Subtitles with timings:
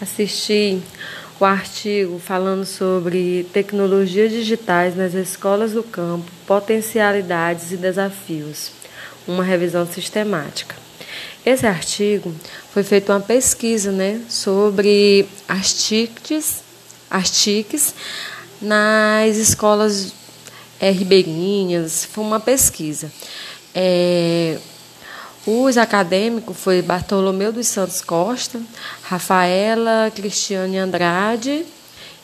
[0.00, 0.80] assisti
[1.40, 8.72] o artigo falando sobre tecnologias digitais nas escolas do campo, potencialidades e desafios,
[9.26, 10.74] uma revisão sistemática.
[11.46, 12.34] Esse artigo
[12.72, 16.62] foi feita uma pesquisa né, sobre as TICs,
[17.10, 17.94] as TICs
[18.60, 20.12] nas escolas
[20.80, 23.10] é, ribeirinhas, foi uma pesquisa.
[23.74, 24.58] É,
[25.50, 28.60] os acadêmicos foi Bartolomeu dos Santos Costa,
[29.04, 31.64] Rafaela Cristiane Andrade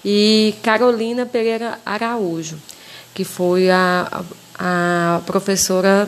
[0.05, 2.61] e Carolina Pereira Araújo,
[3.15, 4.23] que foi a,
[4.59, 6.07] a professora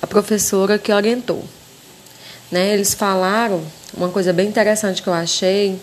[0.00, 1.44] a professora que orientou.
[2.50, 2.72] Né?
[2.72, 3.62] Eles falaram
[3.94, 5.78] uma coisa bem interessante que eu achei.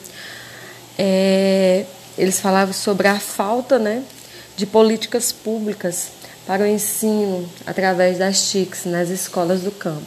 [0.97, 1.85] É,
[2.17, 4.01] eles falavam sobre a falta né,
[4.57, 6.13] de políticas públicas
[6.49, 10.01] para o ensino através das TICs nas escolas do campo.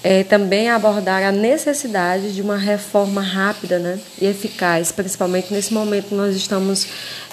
[0.00, 6.10] É, também abordar a necessidade de uma reforma rápida né, e eficaz, principalmente nesse momento
[6.10, 6.86] que nós estamos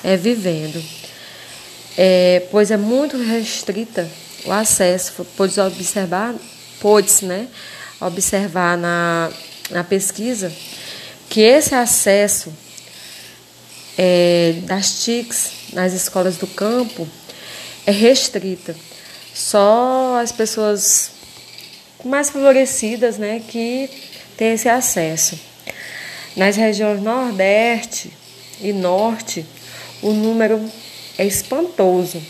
[0.03, 0.83] é, vivendo,
[1.95, 4.09] é, pois é muito restrita
[4.44, 5.23] o acesso.
[5.38, 6.33] Pode observar,
[6.81, 7.47] pode né,
[8.01, 9.29] observar na,
[9.69, 10.51] na pesquisa
[11.29, 12.51] que esse acesso
[13.95, 17.07] é, das TICs nas escolas do campo
[17.88, 18.75] é restrita.
[19.33, 21.11] Só as pessoas
[22.03, 23.89] mais favorecidas né, que
[24.35, 25.39] têm esse acesso.
[26.35, 28.11] Nas regiões Nordeste
[28.61, 29.45] e Norte,
[30.02, 30.61] o número
[31.17, 32.21] é espantoso.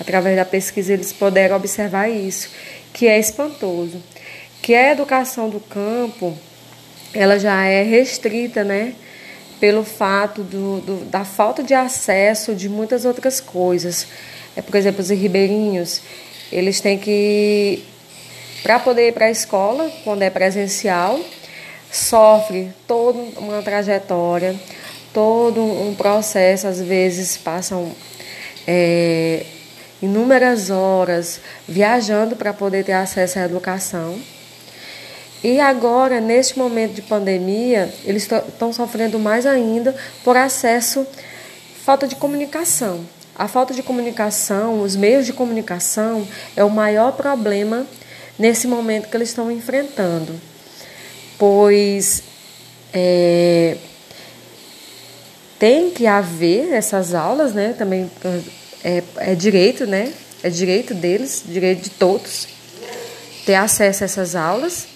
[0.00, 2.48] Através da pesquisa, eles puderam observar isso,
[2.92, 4.02] que é espantoso.
[4.60, 6.36] Que a educação do campo,
[7.14, 8.94] ela já é restrita, né?
[9.60, 14.06] Pelo fato do, do da falta de acesso de muitas outras coisas.
[14.56, 16.00] É, por exemplo, os ribeirinhos,
[16.50, 17.82] eles têm que,
[18.62, 21.20] para poder ir para a escola, quando é presencial,
[21.90, 24.54] sofre toda uma trajetória,
[25.12, 27.92] todo um processo, às vezes passam
[28.66, 29.44] é,
[30.02, 34.18] inúmeras horas viajando para poder ter acesso à educação.
[35.42, 41.06] E agora, neste momento de pandemia, eles estão sofrendo mais ainda por acesso,
[41.82, 43.00] falta de comunicação.
[43.40, 47.86] A falta de comunicação, os meios de comunicação, é o maior problema
[48.38, 50.38] nesse momento que eles estão enfrentando,
[51.38, 52.22] pois
[52.92, 53.78] é,
[55.58, 57.72] tem que haver essas aulas, né?
[57.72, 58.10] Também
[58.84, 60.12] é, é direito, né?
[60.42, 62.46] É direito deles, direito de todos,
[63.46, 64.86] ter acesso a essas aulas.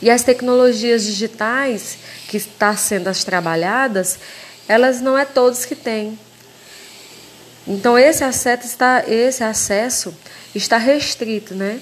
[0.00, 1.98] E as tecnologias digitais
[2.28, 4.16] que estão tá sendo as trabalhadas,
[4.68, 6.16] elas não é todos que têm.
[7.66, 10.14] Então esse acesso está, esse acesso
[10.54, 11.80] está restrito, né?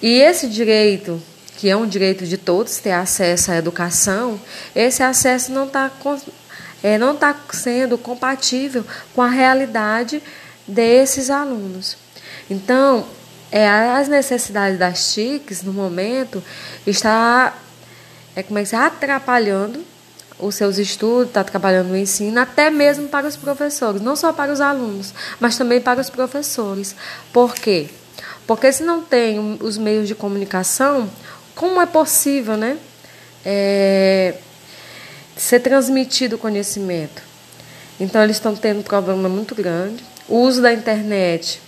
[0.00, 1.22] E esse direito,
[1.56, 4.40] que é um direito de todos ter acesso à educação,
[4.74, 5.90] esse acesso não está
[6.82, 10.22] é, não está sendo compatível com a realidade
[10.66, 11.96] desses alunos.
[12.48, 13.06] Então,
[13.50, 16.42] é, as necessidades das TICs no momento
[16.86, 17.56] está
[18.34, 19.82] é, como é que se atrapalhando
[20.38, 24.52] os seus estudos, está trabalhando no ensino, até mesmo para os professores, não só para
[24.52, 26.94] os alunos, mas também para os professores.
[27.32, 27.88] Por quê?
[28.46, 31.10] Porque se não tem os meios de comunicação,
[31.54, 32.76] como é possível, né?
[33.44, 34.34] É,
[35.36, 37.22] ser transmitido o conhecimento.
[37.98, 40.04] Então eles estão tendo um problema muito grande.
[40.28, 41.60] O uso da internet,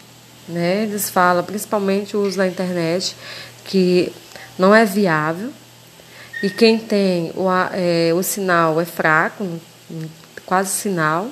[0.48, 0.82] né?
[0.82, 3.16] Eles falam principalmente o uso da internet,
[3.64, 4.12] que
[4.58, 5.52] não é viável,
[6.42, 9.46] e quem tem o, é, o sinal é fraco,
[10.46, 11.28] quase sinal,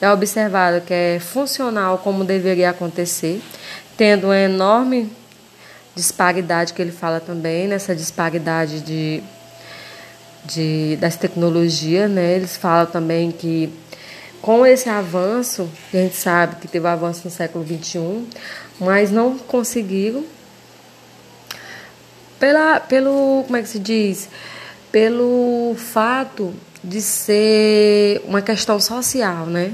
[0.00, 3.42] é observado que é funcional como deveria acontecer,
[3.96, 5.10] tendo uma enorme
[5.94, 9.22] disparidade que ele fala também, nessa disparidade de,
[10.44, 12.34] de, das tecnologias, né?
[12.34, 13.72] Eles falam também que
[14.40, 18.26] com esse avanço, a gente sabe que teve avanço no século XXI,
[18.80, 20.24] mas não conseguiram
[22.42, 24.28] pela, pelo, como é que se diz?
[24.90, 26.52] Pelo fato
[26.82, 29.72] de ser uma questão social, né?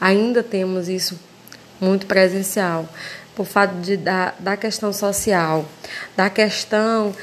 [0.00, 1.16] Ainda temos isso
[1.80, 2.88] muito presencial.
[3.36, 5.64] Por fato de, da, da questão social,
[6.16, 7.14] da questão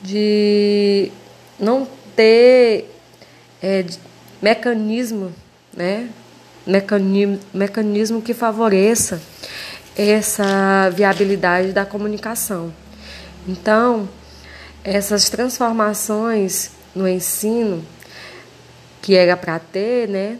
[0.00, 1.10] de
[1.58, 2.88] não ter
[3.60, 3.84] é,
[4.40, 5.32] mecanismo,
[5.76, 6.08] né?
[6.64, 9.20] Mecanismo, mecanismo que favoreça
[9.96, 12.72] essa viabilidade da comunicação.
[13.46, 14.08] Então,
[14.84, 17.84] essas transformações no ensino
[19.00, 20.38] que era para ter, né,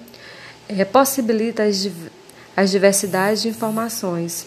[0.69, 1.88] é, possibilita as,
[2.56, 4.46] as diversidades de informações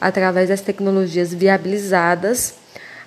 [0.00, 2.54] através das tecnologias viabilizadas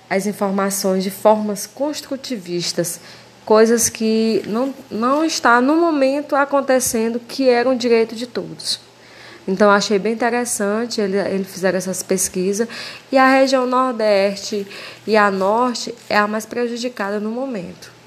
[0.08, 3.00] as informações de formas construtivistas,
[3.44, 8.80] coisas que não, não está no momento acontecendo que eram direito de todos.
[9.48, 12.68] Então, achei bem interessante, ele, ele fizeram essas pesquisas,
[13.10, 14.66] e a região Nordeste
[15.06, 17.97] e a Norte é a mais prejudicada no momento.